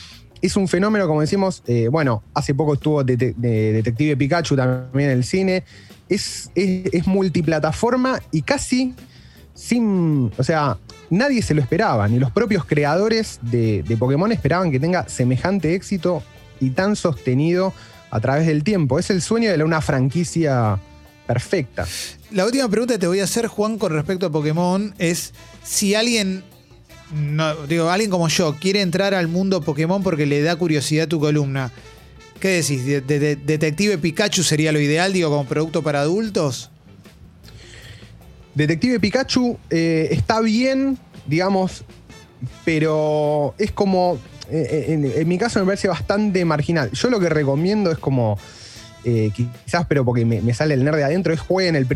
es 0.43 0.57
un 0.57 0.69
fenómeno, 0.69 1.07
como 1.07 1.21
decimos, 1.21 1.63
eh, 1.67 1.89
bueno, 1.89 2.23
hace 2.35 2.55
poco 2.55 2.75
estuvo 2.75 3.05
Dete- 3.05 3.35
de 3.37 3.73
Detective 3.73 4.17
Pikachu 4.17 4.57
también 4.57 5.11
en 5.11 5.17
el 5.19 5.25
cine. 5.25 5.65
Es, 6.09 6.51
es, 6.55 6.93
es 6.93 7.07
multiplataforma 7.07 8.21
y 8.33 8.43
casi 8.43 8.95
sin. 9.61 10.33
O 10.39 10.43
sea, 10.45 10.79
nadie 11.11 11.43
se 11.43 11.55
lo 11.55 11.61
esperaba, 11.61 12.09
ni 12.09 12.19
los 12.19 12.31
propios 12.31 12.65
creadores 12.65 13.39
de, 13.43 13.85
Pokémon 13.99 14.33
esperaban 14.33 14.71
que 14.71 14.81
tenga 14.81 15.09
semejante 15.09 15.75
éxito 15.75 16.23
y 16.61 16.71
tan 16.71 16.97
sostenido 16.97 17.73
a 18.11 18.21
través 18.21 18.47
del 18.47 18.65
tiempo. 18.65 18.99
Es 18.99 19.11
el 19.11 19.23
sueño 19.23 19.57
de 19.57 19.63
una 19.63 19.81
franquicia 19.81 20.79
perfecta. 21.27 21.87
La 22.31 22.45
última 22.45 22.69
pregunta 22.69 22.95
que 22.95 22.99
te 22.99 23.07
voy 23.07 23.21
a 23.21 23.25
hacer, 23.25 23.47
Juan, 23.47 23.79
con 23.79 23.93
respecto 23.93 24.27
a 24.27 24.31
Pokémon 24.33 24.95
es 24.99 25.33
si 25.63 25.95
alguien, 25.95 26.43
no, 27.15 27.55
digo, 27.67 27.91
alguien 27.91 28.11
como 28.11 28.29
yo 28.29 28.57
quiere 28.61 28.81
entrar 28.81 29.15
al 29.15 29.29
mundo 29.29 29.61
Pokémon 29.61 30.03
porque 30.03 30.27
le 30.27 30.43
da 30.43 30.57
curiosidad 30.57 31.07
tu 31.07 31.21
columna. 31.21 31.71
¿Qué 32.41 32.49
decís? 32.49 32.85
¿De- 32.87 33.01
de- 33.03 33.19
de- 33.19 33.37
¿Detective 33.37 33.99
Pikachu 33.99 34.43
sería 34.43 34.73
lo 34.73 34.81
ideal, 34.81 35.13
digo, 35.13 35.29
como 35.29 35.45
producto 35.45 35.83
para 35.83 36.01
adultos? 36.01 36.70
Detective 38.55 39.01
Pikachu 39.01 39.59
eh, 39.71 40.09
está 40.11 40.41
bien, 40.41 40.99
digamos, 41.27 41.85
pero 42.65 43.55
es 43.59 43.73
como. 43.73 44.19
eh, 44.51 44.87
En, 44.89 45.05
en 45.05 45.29
mi 45.29 45.39
caso 45.39 45.61
me 45.61 45.67
parece 45.67 45.89
bastante 45.89 46.45
marginal. 46.45 46.91
Yo 46.93 47.11
lo 47.11 47.21
que 47.21 47.29
recomiendo 47.29 47.91
es 47.91 47.99
como. 47.99 48.39
eh, 49.05 49.31
quizás, 49.35 49.87
pero 49.89 50.05
porque 50.05 50.25
me, 50.25 50.55
sale 50.55 50.75
el 50.75 50.85
nerd 50.85 50.97
de 50.97 51.05
adentro, 51.05 51.33
es 51.33 51.41
jueguen, 51.41 51.77
el 51.77 51.87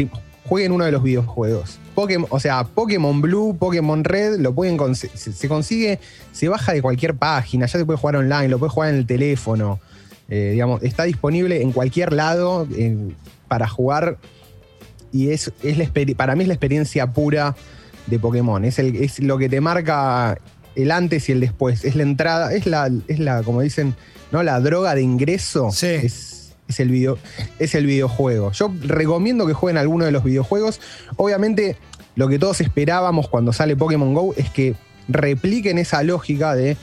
jueguen 0.47 0.73
uno 0.73 0.85
de 0.85 0.93
los 0.93 1.03
videojuegos. 1.03 1.79
Pokémon, 1.95 2.29
o 2.31 2.41
sea, 2.41 2.65
Pokémon 2.65 3.21
Blue, 3.21 3.57
Pokémon 3.59 4.03
Red, 4.05 4.41
lo 4.41 4.55
pueden 4.55 4.95
se, 4.95 5.09
se 5.17 5.49
consigue, 5.49 6.01
se 6.33 6.49
baja 6.49 6.73
de 6.73 6.83
cualquier 6.83 7.15
página, 7.15 7.67
ya 7.67 7.79
se 7.79 7.85
puede 7.85 7.99
jugar 7.99 8.17
online, 8.17 8.49
lo 8.49 8.59
puede 8.59 8.71
jugar 8.71 8.91
en 8.91 8.97
el 8.97 9.07
teléfono. 9.07 9.81
eh, 10.29 10.51
digamos, 10.53 10.83
está 10.83 11.05
disponible 11.05 11.63
en 11.63 11.73
cualquier 11.73 12.13
lado 12.13 12.67
eh, 12.77 12.97
para 13.49 13.69
jugar 13.69 14.19
y 15.15 15.31
es, 15.31 15.53
es 15.63 15.79
la 15.79 15.89
para 16.17 16.35
mí 16.35 16.43
es 16.43 16.49
la 16.49 16.55
experiencia 16.55 17.07
pura 17.13 17.55
de 18.09 18.19
Pokémon. 18.19 18.65
Es, 18.65 18.81
el, 18.81 18.97
es 18.97 19.21
lo 19.21 19.39
que 19.39 19.49
te 19.49 19.61
marca 19.61 20.37
el 20.75 20.91
antes 20.91 21.29
y 21.29 21.33
el 21.33 21.39
después. 21.39 21.85
Es 21.85 21.95
la 21.95 22.03
entrada, 22.03 22.53
es 22.53 22.67
la, 22.67 22.91
es 23.07 23.21
la 23.21 23.45
como 23.45 23.61
dicen, 23.61 23.95
¿no? 24.33 24.43
La 24.43 24.59
droga 24.59 24.97
de 24.97 25.03
ingreso. 25.03 25.71
Sí. 25.71 25.87
Es, 25.87 26.57
es 26.67 26.81
el 26.81 26.89
video, 26.89 27.17
es 27.61 27.77
el 27.77 27.87
videojuego. 27.87 28.51
Yo 28.51 28.75
recomiendo 28.83 29.47
que 29.47 29.53
jueguen 29.53 29.79
alguno 29.79 30.05
de 30.05 30.11
los 30.11 30.25
videojuegos. 30.25 30.81
Obviamente, 31.15 31.77
lo 32.17 32.27
que 32.27 32.41
todos 32.41 32.61
esperábamos 32.61 33.29
cuando 33.29 33.53
sale 33.53 33.77
Pokémon 33.77 34.15
Go 34.15 34.35
es 34.37 34.51
que 34.51 34.75
repliquen 35.07 35.79
esa 35.79 36.03
lógica 36.03 36.57
de 36.57 36.77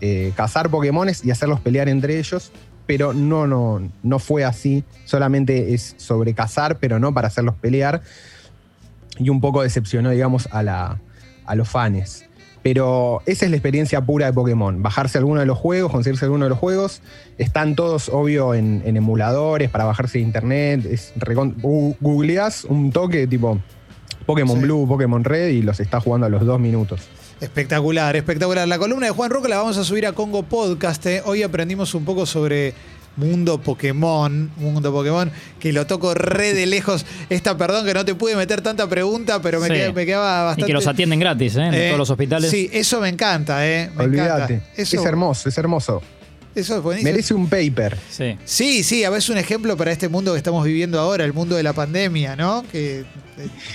eh, 0.00 0.32
cazar 0.34 0.70
Pokémones 0.70 1.22
y 1.22 1.30
hacerlos 1.30 1.60
pelear 1.60 1.90
entre 1.90 2.18
ellos. 2.18 2.50
Pero 2.86 3.12
no, 3.12 3.46
no, 3.46 3.80
no 4.02 4.18
fue 4.18 4.44
así. 4.44 4.84
Solamente 5.04 5.74
es 5.74 5.94
sobre 5.96 6.34
cazar, 6.34 6.78
pero 6.78 6.98
no 6.98 7.14
para 7.14 7.28
hacerlos 7.28 7.54
pelear. 7.56 8.02
Y 9.18 9.30
un 9.30 9.40
poco 9.40 9.62
decepcionó, 9.62 10.10
digamos, 10.10 10.48
a, 10.50 10.62
la, 10.62 11.00
a 11.46 11.54
los 11.54 11.68
fans. 11.68 12.26
Pero 12.62 13.22
esa 13.26 13.44
es 13.44 13.50
la 13.50 13.58
experiencia 13.58 14.00
pura 14.00 14.26
de 14.26 14.32
Pokémon. 14.32 14.82
Bajarse 14.82 15.18
alguno 15.18 15.40
de 15.40 15.46
los 15.46 15.58
juegos, 15.58 15.92
conseguirse 15.92 16.24
alguno 16.24 16.46
de 16.46 16.48
los 16.48 16.58
juegos. 16.58 17.02
Están 17.36 17.76
todos, 17.76 18.08
obvio, 18.08 18.54
en, 18.54 18.82
en 18.86 18.96
emuladores 18.96 19.68
para 19.70 19.84
bajarse 19.84 20.18
de 20.18 20.24
internet. 20.24 20.86
Es 20.86 21.12
googleás 22.00 22.64
un 22.64 22.90
toque 22.90 23.26
tipo 23.26 23.60
Pokémon 24.24 24.56
Sí. 24.56 24.62
Blue, 24.62 24.88
Pokémon 24.88 25.24
Red 25.24 25.48
y 25.48 25.62
los 25.62 25.80
está 25.80 26.00
jugando 26.00 26.26
a 26.26 26.30
los 26.30 26.44
dos 26.46 26.58
minutos. 26.58 27.02
Espectacular, 27.44 28.16
espectacular. 28.16 28.66
La 28.66 28.78
columna 28.78 29.04
de 29.06 29.12
Juan 29.12 29.30
Roca 29.30 29.48
la 29.48 29.58
vamos 29.58 29.76
a 29.76 29.84
subir 29.84 30.06
a 30.06 30.12
Congo 30.12 30.42
Podcast. 30.44 31.04
¿eh? 31.04 31.22
Hoy 31.26 31.42
aprendimos 31.42 31.94
un 31.94 32.02
poco 32.06 32.24
sobre 32.24 32.72
Mundo 33.16 33.58
Pokémon, 33.60 34.50
Mundo 34.56 34.90
Pokémon, 34.92 35.30
que 35.60 35.70
lo 35.72 35.86
toco 35.86 36.14
re 36.14 36.54
de 36.54 36.64
lejos. 36.64 37.04
Esta, 37.28 37.56
perdón 37.58 37.84
que 37.84 37.92
no 37.92 38.02
te 38.06 38.14
pude 38.14 38.34
meter 38.34 38.62
tanta 38.62 38.88
pregunta, 38.88 39.42
pero 39.42 39.60
me, 39.60 39.68
Sí. 39.68 39.74
queda- 39.74 39.92
me 39.92 40.06
quedaba 40.06 40.40
Y 40.40 40.44
bastante. 40.46 40.66
que 40.66 40.72
los 40.72 40.86
atienden 40.86 41.20
gratis, 41.20 41.54
¿eh? 41.56 41.66
En 41.66 41.74
Eh, 41.74 41.86
todos 41.88 41.98
los 41.98 42.10
hospitales. 42.10 42.50
Sí, 42.50 42.70
eso 42.72 42.98
me 43.02 43.10
encanta, 43.10 43.64
¿eh? 43.68 43.90
Me 43.94 44.04
Olvídate. 44.04 44.54
encanta. 44.54 44.70
Eso, 44.74 44.96
Es 44.98 45.04
hermoso, 45.04 45.48
es 45.50 45.58
hermoso. 45.58 46.02
Eso 46.54 46.76
es 46.76 46.82
buenísimo. 46.82 47.10
Merece 47.10 47.34
un 47.34 47.48
paper. 47.48 47.96
Sí. 48.10 48.38
Sí, 48.44 48.84
sí, 48.84 49.04
a 49.04 49.10
veces 49.10 49.30
un 49.30 49.38
ejemplo 49.38 49.76
para 49.76 49.92
este 49.92 50.08
mundo 50.08 50.32
que 50.32 50.38
estamos 50.38 50.64
viviendo 50.64 51.00
ahora, 51.00 51.24
el 51.24 51.32
mundo 51.32 51.56
de 51.56 51.62
la 51.62 51.72
pandemia, 51.72 52.36
¿no? 52.36 52.64
Que 52.70 53.04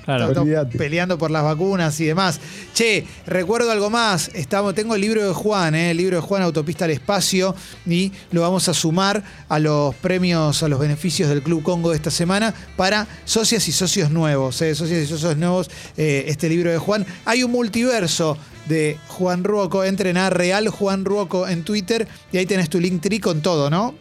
Claro. 0.06 0.28
Estamos 0.28 0.48
Olvídate. 0.48 0.78
peleando 0.78 1.18
por 1.18 1.32
las 1.32 1.44
vacunas 1.44 2.00
y 2.00 2.06
demás. 2.06 2.40
Che, 2.74 3.06
recuerdo 3.26 3.72
algo 3.72 3.90
más. 3.90 4.30
Estamos, 4.34 4.74
tengo 4.74 4.96
el 4.96 5.02
libro 5.02 5.26
de 5.26 5.34
Juan, 5.34 5.76
¿eh? 5.76 5.92
el 5.92 5.98
libro 5.98 6.18
de 6.18 6.22
Juan 6.22 6.42
Autopista 6.44 6.86
al 6.86 6.92
Espacio, 6.92 7.56
y 7.86 8.12
lo 8.32 8.42
vamos 8.42 8.70
a 8.70 8.74
sumar 8.74 9.24
a 9.48 9.60
los 9.60 9.96
premios, 9.96 10.64
a 10.64 10.68
los 10.68 10.80
beneficios 10.80 11.30
del 11.30 11.42
Club 11.42 11.64
Congo 11.64 11.90
de 11.92 11.98
esta 11.98 12.12
semana 12.12 12.54
para 12.76 13.08
socias 13.26 13.68
y 13.68 13.72
socios 13.72 14.12
nuevos. 14.12 14.62
¿eh? 14.62 14.76
Socias 14.76 15.04
y 15.04 15.08
socios 15.08 15.38
nuevos, 15.38 15.70
eh, 15.98 16.26
este 16.28 16.50
libro 16.50 16.72
de 16.72 16.78
Juan. 16.78 17.06
Hay 17.26 17.44
un 17.44 17.52
multiverso 17.52 18.38
de 18.68 18.98
Juan 19.08 19.44
Ruoco. 19.44 19.84
Entren 19.84 20.18
a 20.18 20.30
Real 20.30 20.70
Juan 20.70 21.06
Ruoco 21.06 21.48
en 21.48 21.64
Twitter 21.64 22.08
y 22.32 22.38
ahí 22.38 22.46
tenés 22.46 22.70
tu 22.70 22.80
link 22.80 23.02
tree 23.02 23.20
con 23.20 23.42
todo, 23.42 23.70
¿no? 23.70 23.96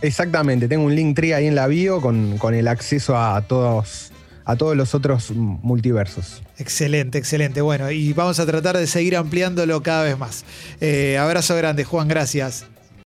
Exactamente, 0.00 0.66
tengo 0.66 0.84
un 0.84 0.94
link 0.94 1.14
tree 1.14 1.32
ahí 1.32 1.46
en 1.46 1.54
la 1.54 1.68
bio 1.68 2.00
con, 2.00 2.36
con 2.38 2.54
el 2.54 2.66
acceso 2.66 3.16
a 3.16 3.40
todos, 3.42 4.10
a 4.44 4.56
todos 4.56 4.76
los 4.76 4.96
otros 4.96 5.30
multiversos. 5.30 6.42
Excelente, 6.58 7.18
excelente. 7.18 7.60
Bueno, 7.60 7.88
y 7.90 8.12
vamos 8.12 8.40
a 8.40 8.46
tratar 8.46 8.76
de 8.76 8.88
seguir 8.88 9.16
ampliándolo 9.16 9.80
cada 9.82 10.02
vez 10.02 10.18
más. 10.18 10.44
Eh, 10.80 11.18
abrazo 11.18 11.54
grande, 11.56 11.84
Juan, 11.84 12.08
gracias. 12.08 12.66